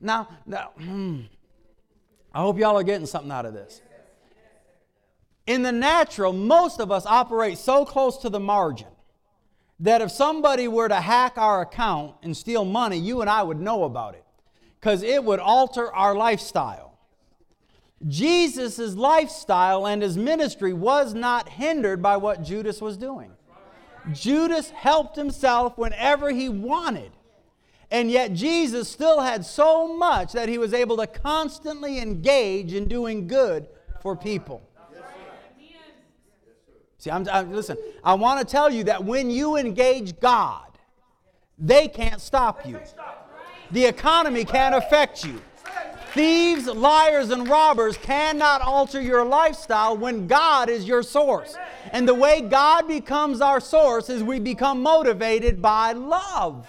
[0.00, 1.20] Now, now hmm,
[2.34, 3.80] I hope y'all are getting something out of this.
[5.46, 8.88] In the natural, most of us operate so close to the margin
[9.78, 13.60] that if somebody were to hack our account and steal money, you and I would
[13.60, 14.24] know about it
[14.80, 16.91] because it would alter our lifestyle.
[18.08, 23.30] Jesus' lifestyle and his ministry was not hindered by what Judas was doing.
[24.12, 27.12] Judas helped himself whenever he wanted.
[27.90, 32.88] And yet, Jesus still had so much that he was able to constantly engage in
[32.88, 33.68] doing good
[34.00, 34.62] for people.
[36.96, 40.66] See, I'm, I'm, listen, I want to tell you that when you engage God,
[41.58, 42.80] they can't stop you.
[43.72, 45.40] The economy can't affect you.
[46.14, 51.56] Thieves, liars, and robbers cannot alter your lifestyle when God is your source.
[51.90, 56.66] And the way God becomes our source is we become motivated by love.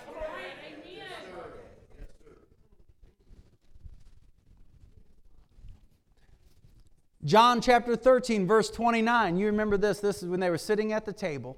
[7.26, 9.38] John chapter 13, verse 29.
[9.38, 10.00] You remember this?
[10.00, 11.58] This is when they were sitting at the table.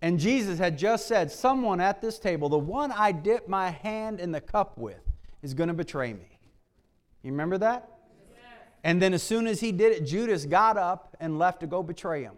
[0.00, 4.20] And Jesus had just said, Someone at this table, the one I dip my hand
[4.20, 5.00] in the cup with,
[5.42, 6.37] is going to betray me.
[7.22, 7.88] You remember that?
[8.84, 11.82] And then as soon as he did it, Judas got up and left to go
[11.82, 12.36] betray him.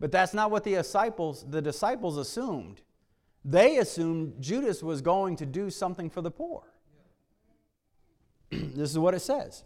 [0.00, 2.82] But that's not what the disciples, the disciples assumed.
[3.44, 6.64] They assumed Judas was going to do something for the poor.
[8.50, 9.64] this is what it says.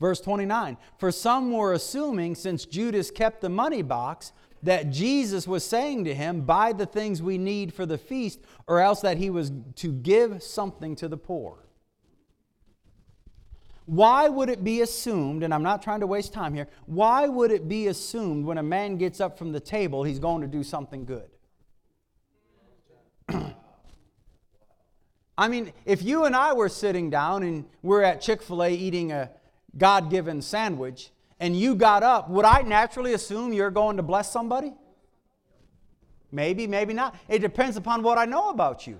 [0.00, 5.64] Verse 29 For some were assuming, since Judas kept the money box, that Jesus was
[5.64, 9.30] saying to him, Buy the things we need for the feast, or else that he
[9.30, 11.63] was to give something to the poor.
[13.86, 17.50] Why would it be assumed, and I'm not trying to waste time here, why would
[17.50, 20.62] it be assumed when a man gets up from the table he's going to do
[20.62, 21.28] something good?
[25.36, 28.72] I mean, if you and I were sitting down and we're at Chick fil A
[28.72, 29.30] eating a
[29.76, 34.32] God given sandwich, and you got up, would I naturally assume you're going to bless
[34.32, 34.72] somebody?
[36.32, 37.16] Maybe, maybe not.
[37.28, 38.98] It depends upon what I know about you.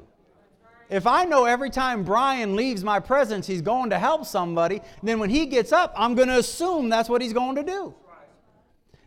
[0.90, 5.18] If I know every time Brian leaves my presence, he's going to help somebody, then
[5.18, 7.94] when he gets up, I'm going to assume that's what he's going to do.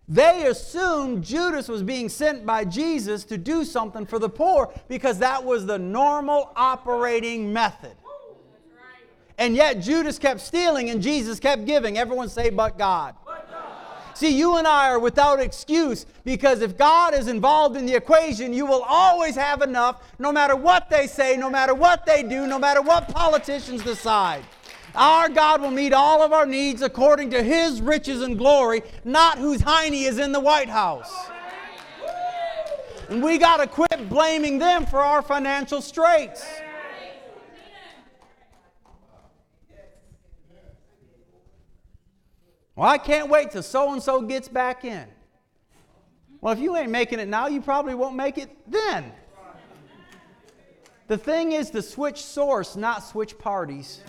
[0.10, 5.20] They assumed Judas was being sent by Jesus to do something for the poor because
[5.20, 7.96] that was the normal operating method.
[9.38, 11.98] And yet Judas kept stealing and Jesus kept giving.
[11.98, 13.16] Everyone say, but God.
[14.18, 18.51] See, you and I are without excuse because if God is involved in the equation,
[18.51, 22.47] you will always have enough no matter what they say, no matter what they do,
[22.47, 24.43] no matter what politicians decide.
[24.95, 29.38] Our God will meet all of our needs according to His riches and glory, not
[29.38, 31.13] whose hiney is in the White House.
[33.09, 36.43] And we got to quit blaming them for our financial straits.
[42.78, 45.08] Well, I can't wait till so and so gets back in.
[46.42, 49.12] Well, if you ain't making it now, you probably won't make it then.
[51.08, 54.02] The thing is to switch source, not switch parties.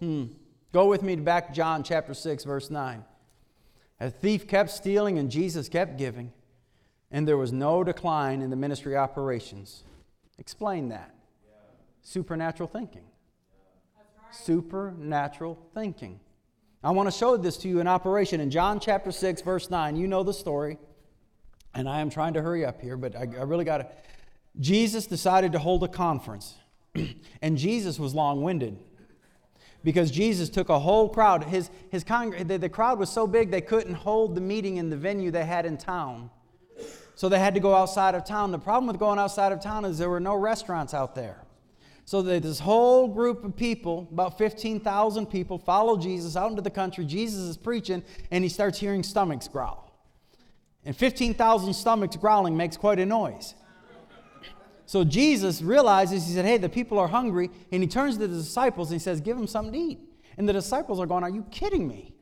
[0.00, 0.24] Hmm.
[0.72, 3.04] Go with me to back John chapter 6, verse 9.
[4.00, 6.32] A thief kept stealing and Jesus kept giving,
[7.12, 9.84] and there was no decline in the ministry operations.
[10.42, 11.14] Explain that.
[12.02, 13.04] Supernatural thinking.
[14.32, 16.18] Supernatural thinking.
[16.82, 19.94] I want to show this to you in operation in John chapter 6, verse 9.
[19.94, 20.78] You know the story,
[21.74, 23.86] and I am trying to hurry up here, but I, I really got to.
[24.58, 26.56] Jesus decided to hold a conference,
[27.40, 28.80] and Jesus was long winded
[29.84, 31.44] because Jesus took a whole crowd.
[31.44, 34.90] His, his congr- the, the crowd was so big they couldn't hold the meeting in
[34.90, 36.30] the venue they had in town.
[37.14, 38.52] So they had to go outside of town.
[38.52, 41.44] The problem with going outside of town is there were no restaurants out there.
[42.04, 47.04] So this whole group of people, about 15,000 people, follow Jesus out into the country.
[47.04, 49.92] Jesus is preaching, and he starts hearing stomachs growl.
[50.84, 53.54] And 15,000 stomachs growling makes quite a noise.
[54.86, 57.50] So Jesus realizes, he said, Hey, the people are hungry.
[57.70, 60.00] And he turns to the disciples and he says, Give them something to eat.
[60.36, 62.12] And the disciples are going, Are you kidding me?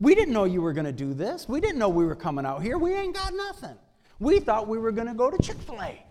[0.00, 1.48] We didn't know you were going to do this.
[1.48, 2.78] We didn't know we were coming out here.
[2.78, 3.76] We ain't got nothing.
[4.20, 6.06] We thought we were going to go to Chick fil A.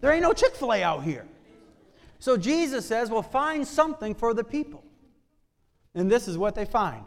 [0.00, 1.26] There ain't no Chick fil A out here.
[2.18, 4.84] So Jesus says, Well, find something for the people.
[5.94, 7.04] And this is what they find.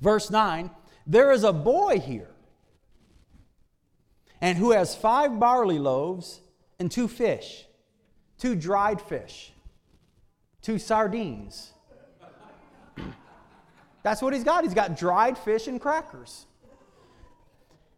[0.00, 0.70] Verse 9
[1.06, 2.30] There is a boy here,
[4.40, 6.40] and who has five barley loaves
[6.78, 7.64] and two fish,
[8.38, 9.52] two dried fish,
[10.60, 11.72] two sardines.
[14.06, 14.62] That's what he's got.
[14.62, 16.46] He's got dried fish and crackers.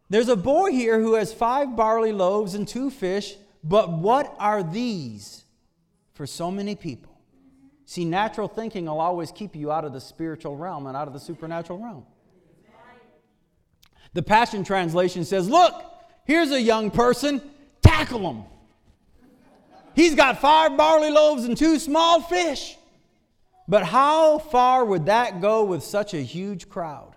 [0.09, 4.63] There's a boy here who has five barley loaves and two fish, but what are
[4.63, 5.43] these
[6.15, 7.15] for so many people?
[7.85, 11.13] See, natural thinking will always keep you out of the spiritual realm and out of
[11.13, 12.07] the supernatural realm.
[14.13, 15.75] The Passion Translation says, Look,
[16.25, 17.39] here's a young person,
[17.83, 18.45] tackle him.
[19.93, 22.78] He's got five barley loaves and two small fish.
[23.69, 27.15] But how far would that go with such a huge crowd?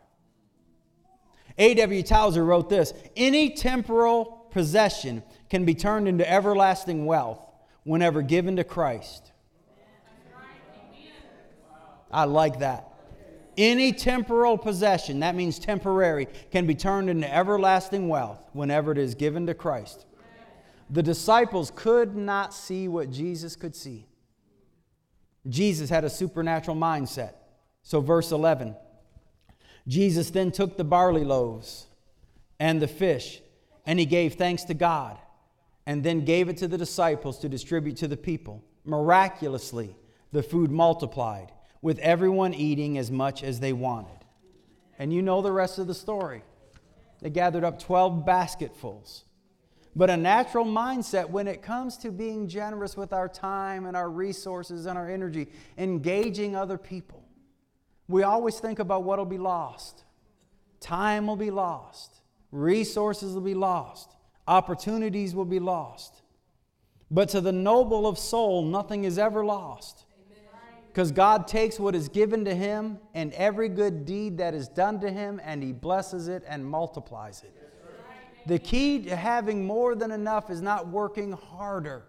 [1.56, 2.02] A.W.
[2.02, 7.40] Tozer wrote this Any temporal possession can be turned into everlasting wealth
[7.84, 9.32] whenever given to Christ.
[12.10, 12.86] I like that.
[13.56, 19.14] Any temporal possession, that means temporary, can be turned into everlasting wealth whenever it is
[19.14, 20.04] given to Christ.
[20.90, 24.06] The disciples could not see what Jesus could see.
[25.48, 27.34] Jesus had a supernatural mindset.
[27.82, 28.76] So, verse 11
[29.88, 31.86] Jesus then took the barley loaves
[32.60, 33.40] and the fish,
[33.84, 35.18] and he gave thanks to God
[35.86, 38.62] and then gave it to the disciples to distribute to the people.
[38.84, 39.96] Miraculously,
[40.30, 44.24] the food multiplied, with everyone eating as much as they wanted.
[44.98, 46.42] And you know the rest of the story.
[47.20, 49.24] They gathered up 12 basketfuls.
[49.94, 54.08] But a natural mindset when it comes to being generous with our time and our
[54.08, 57.22] resources and our energy, engaging other people,
[58.08, 60.04] we always think about what will be lost.
[60.80, 64.16] Time will be lost, resources will be lost
[64.46, 66.22] opportunities will be lost.
[67.10, 70.06] But to the noble of soul, nothing is ever lost.
[70.88, 75.00] Because God takes what is given to him and every good deed that is done
[75.00, 77.61] to him and he blesses it and multiplies it.
[78.46, 82.02] The key to having more than enough is not working harder.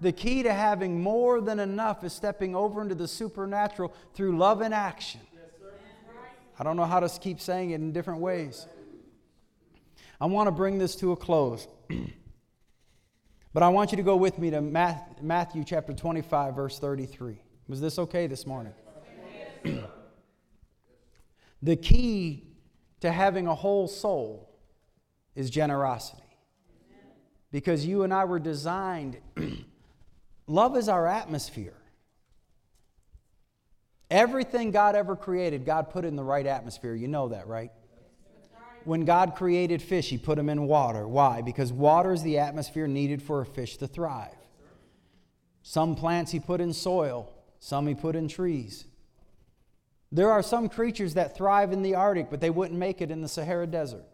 [0.00, 4.60] The key to having more than enough is stepping over into the supernatural through love
[4.60, 5.20] and action.
[6.58, 8.66] I don't know how to keep saying it in different ways.
[10.20, 11.68] I want to bring this to a close.
[13.54, 17.36] but I want you to go with me to Matthew chapter 25, verse 33.
[17.68, 18.74] Was this okay this morning?
[21.62, 22.44] the key
[23.00, 24.51] to having a whole soul
[25.34, 26.22] is generosity.
[27.50, 29.18] Because you and I were designed,
[30.46, 31.74] love is our atmosphere.
[34.10, 36.94] Everything God ever created, God put in the right atmosphere.
[36.94, 37.70] You know that, right?
[38.84, 41.06] when God created fish, He put them in water.
[41.06, 41.42] Why?
[41.42, 44.34] Because water is the atmosphere needed for a fish to thrive.
[45.62, 48.84] Some plants He put in soil, some He put in trees.
[50.10, 53.22] There are some creatures that thrive in the Arctic, but they wouldn't make it in
[53.22, 54.04] the Sahara Desert.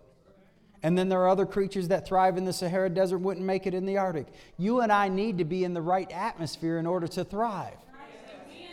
[0.82, 3.74] And then there are other creatures that thrive in the Sahara Desert, wouldn't make it
[3.74, 4.26] in the Arctic.
[4.58, 7.76] You and I need to be in the right atmosphere in order to thrive.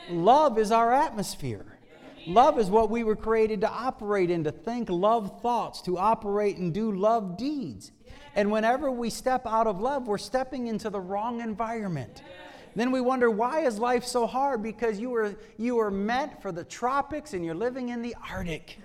[0.10, 1.66] Love is our atmosphere.
[2.28, 6.58] Love is what we were created to operate in, to think love thoughts, to operate
[6.58, 7.92] and do love deeds.
[8.36, 12.22] And whenever we step out of love, we're stepping into the wrong environment.
[12.76, 14.62] Then we wonder why is life so hard?
[14.62, 18.80] Because you were you were meant for the tropics and you're living in the Arctic.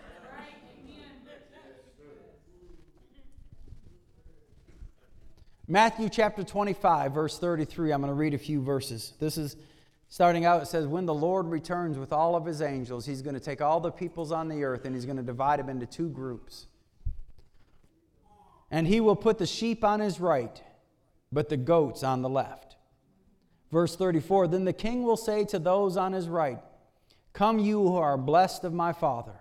[5.70, 7.92] Matthew chapter 25, verse 33.
[7.92, 9.12] I'm going to read a few verses.
[9.20, 9.56] This is
[10.08, 13.34] starting out, it says, When the Lord returns with all of his angels, he's going
[13.34, 15.86] to take all the peoples on the earth and he's going to divide them into
[15.86, 16.66] two groups.
[18.68, 20.60] And he will put the sheep on his right,
[21.30, 22.74] but the goats on the left.
[23.70, 26.58] Verse 34 Then the king will say to those on his right,
[27.32, 29.38] Come, you who are blessed of my Father,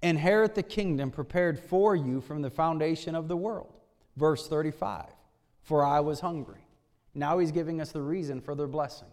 [0.00, 3.72] inherit the kingdom prepared for you from the foundation of the world.
[4.16, 5.06] Verse 35
[5.66, 6.64] for I was hungry.
[7.12, 9.08] Now he's giving us the reason for their blessing.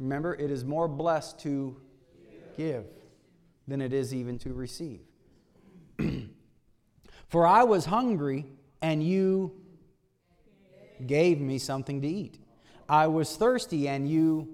[0.00, 1.76] Remember, it is more blessed to
[2.56, 2.86] give
[3.66, 5.00] than it is even to receive.
[7.28, 8.46] for I was hungry,
[8.80, 9.52] and you
[11.06, 12.38] gave me something to eat.
[12.88, 14.48] I was thirsty, and you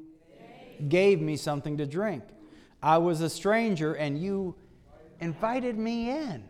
[0.89, 2.25] gave me something to drink.
[2.83, 4.57] I was a stranger, and you
[5.21, 6.49] invited me in.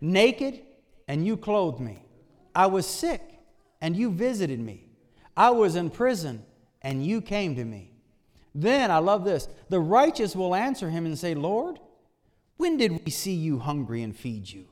[0.00, 0.62] Naked,
[1.06, 2.05] and you clothed me.
[2.56, 3.20] I was sick,
[3.82, 4.88] and you visited me.
[5.36, 6.42] I was in prison,
[6.80, 7.92] and you came to me.
[8.54, 11.78] Then, I love this the righteous will answer him and say, Lord,
[12.56, 14.68] when did we see you hungry and feed you?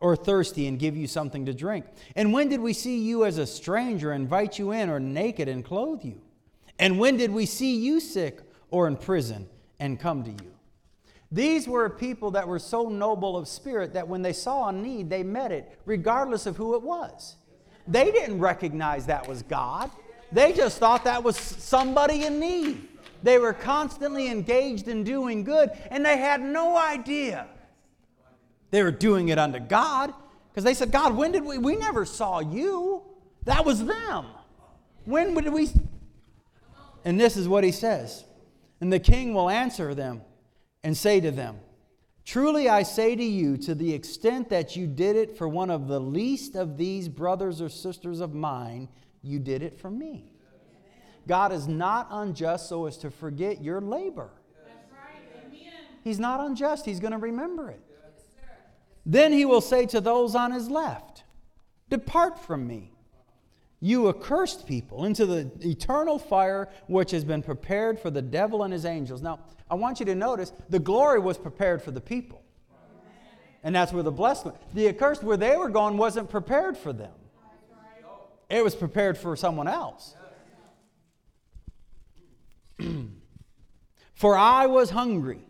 [0.00, 1.86] Or thirsty and give you something to drink?
[2.14, 5.64] And when did we see you as a stranger, invite you in, or naked and
[5.64, 6.20] clothe you?
[6.78, 9.48] And when did we see you sick or in prison
[9.80, 10.53] and come to you?
[11.32, 15.10] These were people that were so noble of spirit that when they saw a need,
[15.10, 17.36] they met it, regardless of who it was.
[17.88, 19.90] They didn't recognize that was God,
[20.32, 22.88] they just thought that was somebody in need.
[23.22, 27.46] They were constantly engaged in doing good, and they had no idea
[28.74, 30.12] they were doing it unto God
[30.50, 31.58] because they said, God, when did we?
[31.58, 33.02] We never saw you.
[33.44, 34.26] That was them.
[35.04, 35.68] When did we?
[37.04, 38.24] And this is what he says.
[38.80, 40.22] And the king will answer them
[40.84, 41.58] and say to them,
[42.24, 45.88] Truly I say to you, to the extent that you did it for one of
[45.88, 48.88] the least of these brothers or sisters of mine,
[49.22, 50.30] you did it for me.
[51.26, 54.30] God is not unjust so as to forget your labor.
[56.02, 57.80] He's not unjust, He's going to remember it.
[59.06, 61.24] Then He will say to those on His left,
[61.90, 62.94] Depart from me,
[63.84, 68.72] you accursed people, into the eternal fire which has been prepared for the devil and
[68.72, 69.20] his angels.
[69.20, 69.40] Now,
[69.70, 72.42] I want you to notice the glory was prepared for the people.
[73.62, 74.48] And that's where the blessed.
[74.74, 77.12] The accursed, where they were going, wasn't prepared for them,
[78.50, 80.14] it was prepared for someone else.
[84.14, 85.46] for I was hungry,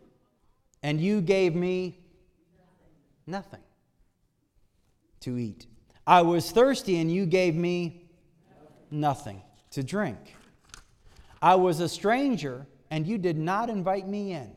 [0.83, 1.99] and you gave me
[3.27, 3.63] nothing
[5.21, 5.67] to eat.
[6.07, 8.05] I was thirsty, and you gave me
[8.91, 9.43] nothing
[9.73, 10.37] to drink.
[11.43, 14.53] I was a stranger and you did not invite me in,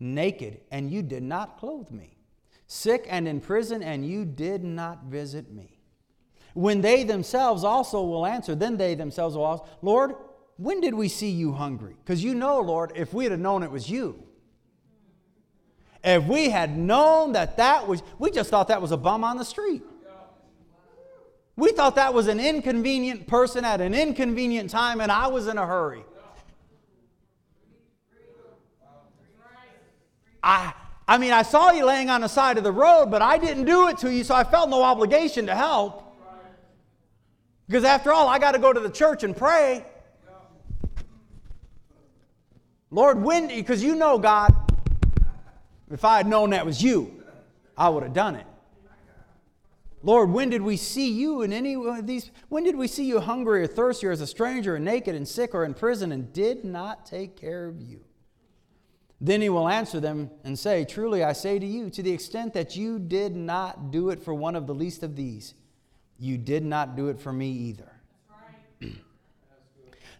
[0.00, 2.16] naked, and you did not clothe me,
[2.66, 5.78] sick and in prison, and you did not visit me.
[6.54, 10.14] When they themselves also will answer, then they themselves will ask, Lord,
[10.56, 11.94] when did we see you hungry?
[12.02, 14.22] Because you know, Lord, if we had known it was you,
[16.02, 19.36] if we had known that that was, we just thought that was a bum on
[19.36, 19.82] the street.
[21.54, 25.58] We thought that was an inconvenient person at an inconvenient time, and I was in
[25.58, 26.02] a hurry.
[30.48, 30.72] I,
[31.06, 33.66] I mean, I saw you laying on the side of the road, but I didn't
[33.66, 36.16] do it to you, so I felt no obligation to help.
[37.66, 39.84] Because after all, I got to go to the church and pray.
[42.90, 44.54] Lord, when, because you know, God,
[45.90, 47.22] if I had known that was you,
[47.76, 48.46] I would have done it.
[50.02, 52.30] Lord, when did we see you in any of these?
[52.48, 55.28] When did we see you hungry or thirsty or as a stranger or naked and
[55.28, 58.07] sick or in prison and did not take care of you?
[59.20, 62.54] Then he will answer them and say, Truly I say to you, to the extent
[62.54, 65.54] that you did not do it for one of the least of these,
[66.18, 67.92] you did not do it for me either.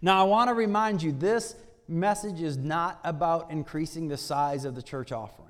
[0.03, 1.55] now I want to remind you this
[1.86, 5.49] message is not about increasing the size of the church offering.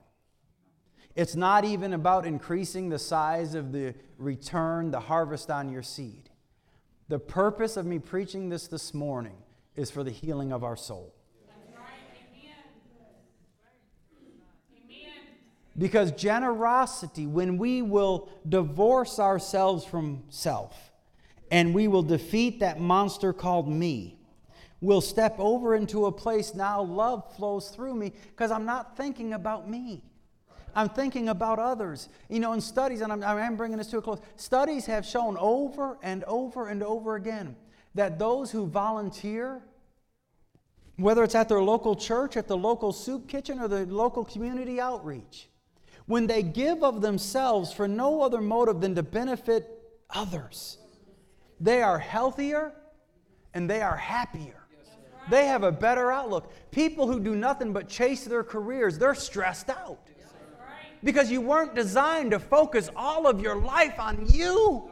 [1.17, 6.31] It's not even about increasing the size of the return, the harvest on your seed.
[7.09, 9.37] The purpose of me preaching this this morning
[9.75, 11.15] is for the healing of our soul.
[15.79, 20.91] Because generosity, when we will divorce ourselves from self
[21.53, 24.19] and we will defeat that monster called me,
[24.81, 29.33] we'll step over into a place now love flows through me because I'm not thinking
[29.33, 30.03] about me.
[30.75, 32.09] I'm thinking about others.
[32.29, 35.37] You know, in studies, and I'm, I'm bringing this to a close, studies have shown
[35.39, 37.57] over and over and over again
[37.95, 39.63] that those who volunteer,
[40.97, 44.81] whether it's at their local church, at the local soup kitchen, or the local community
[44.81, 45.49] outreach,
[46.09, 49.79] when they give of themselves for no other motive than to benefit
[50.11, 50.79] others.
[51.61, 52.73] They are healthier
[53.55, 54.65] and they are happier.
[55.31, 56.51] They have a better outlook.
[56.71, 60.01] People who do nothing but chase their careers, they're stressed out.
[61.05, 64.91] Because you weren't designed to focus all of your life on you.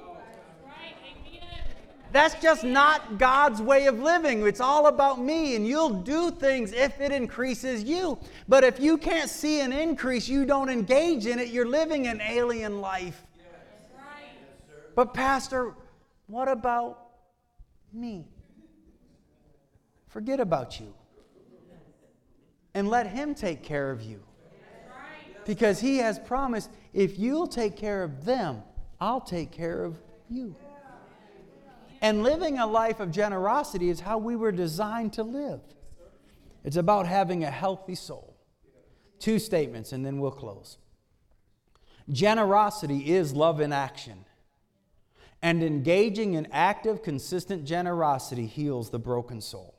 [2.12, 4.46] That's just not God's way of living.
[4.46, 8.18] It's all about me, and you'll do things if it increases you.
[8.48, 12.20] But if you can't see an increase, you don't engage in it, you're living an
[12.20, 13.22] alien life.
[14.94, 15.74] But, Pastor,
[16.26, 17.10] what about
[17.92, 18.26] me?
[20.08, 20.94] Forget about you.
[22.72, 24.22] And let Him take care of you.
[25.44, 28.62] Because He has promised if you'll take care of them,
[29.00, 29.98] I'll take care of
[30.30, 30.56] you.
[32.06, 35.60] And living a life of generosity is how we were designed to live.
[36.62, 38.36] It's about having a healthy soul.
[39.18, 40.78] Two statements, and then we'll close.
[42.08, 44.24] Generosity is love in action.
[45.42, 49.74] And engaging in active, consistent generosity heals the broken soul.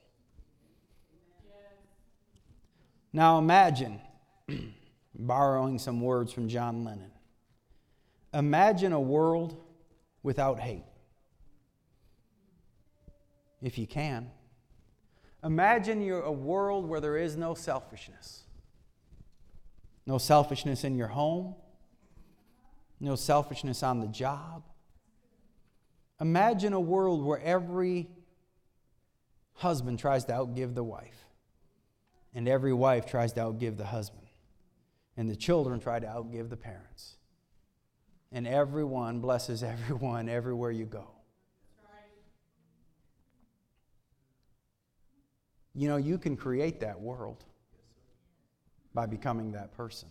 [3.13, 4.01] Now imagine,
[5.15, 7.11] borrowing some words from John Lennon,
[8.33, 9.63] imagine a world
[10.23, 10.83] without hate
[13.61, 14.29] if you can.
[15.43, 18.43] Imagine you're a world where there is no selfishness.
[20.05, 21.53] No selfishness in your home,
[22.99, 24.63] no selfishness on the job.
[26.21, 28.07] Imagine a world where every
[29.55, 31.25] husband tries to outgive the wife,
[32.33, 34.27] and every wife tries to outgive the husband,
[35.17, 37.17] and the children try to outgive the parents.
[38.31, 41.16] And everyone blesses everyone everywhere you go.
[45.77, 47.45] You know, you can create that world
[48.95, 50.09] by becoming that person.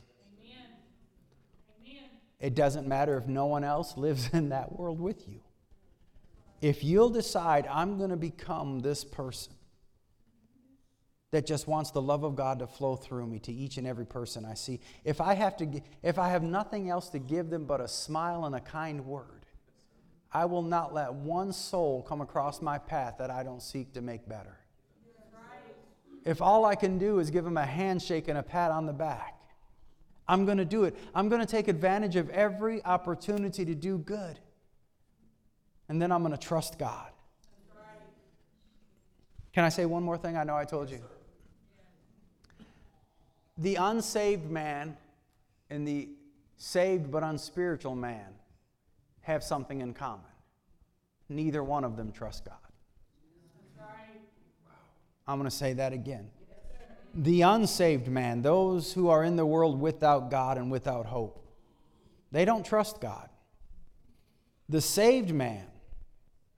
[2.39, 5.41] It doesn't matter if no one else lives in that world with you.
[6.61, 9.55] If you'll decide, I'm going to become this person
[11.33, 14.07] that just wants the love of God to flow through me to each and every
[14.07, 17.65] person I see, if I have to if I have nothing else to give them
[17.65, 19.47] but a smile and a kind word,
[20.33, 24.01] I will not let one soul come across my path that I don't seek to
[24.01, 24.59] make better
[26.27, 28.93] if all I can do is give them a handshake and a pat on the
[28.93, 29.41] back.
[30.29, 30.97] I'm going to do it.
[31.15, 34.41] I'm going to take advantage of every opportunity to do good.
[35.89, 37.11] And then I'm going to trust God.
[39.53, 40.37] Can I say one more thing?
[40.37, 41.01] I know I told you.
[43.57, 44.97] The unsaved man
[45.71, 46.09] and the
[46.59, 48.35] saved but unspiritual man
[49.23, 50.25] have something in common.
[51.29, 52.66] Neither one of them trust God.
[55.27, 56.31] I'm going to say that again.
[57.15, 61.43] The unsaved man, those who are in the world without God and without hope,
[62.31, 63.29] they don't trust God.
[64.69, 65.67] The saved man,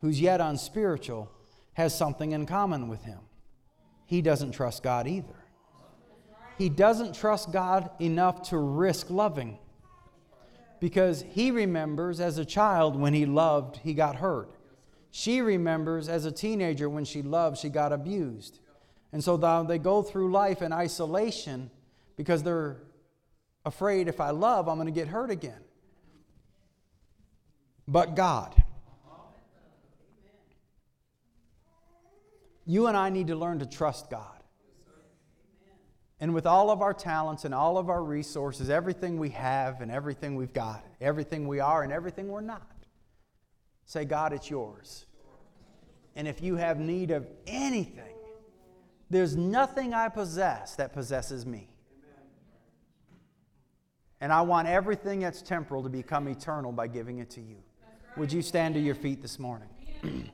[0.00, 1.30] who's yet unspiritual,
[1.74, 3.20] has something in common with him.
[4.06, 5.34] He doesn't trust God either.
[6.56, 9.58] He doesn't trust God enough to risk loving
[10.80, 14.50] because he remembers as a child when he loved, he got hurt.
[15.10, 18.60] She remembers as a teenager when she loved, she got abused.
[19.12, 19.36] And so
[19.66, 21.70] they go through life in isolation
[22.16, 22.76] because they're
[23.64, 25.60] afraid if I love, I'm going to get hurt again.
[27.86, 28.62] But God.
[32.66, 34.38] You and I need to learn to trust God.
[36.20, 39.90] And with all of our talents and all of our resources, everything we have and
[39.90, 42.66] everything we've got, everything we are and everything we're not,
[43.88, 45.06] Say, God, it's yours.
[46.14, 48.14] And if you have need of anything,
[49.08, 51.70] there's nothing I possess that possesses me.
[54.20, 57.56] And I want everything that's temporal to become eternal by giving it to you.
[58.18, 59.68] Would you stand to your feet this morning?